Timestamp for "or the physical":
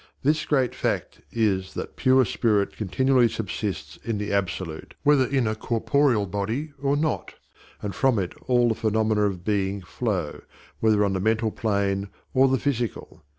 12.33-13.21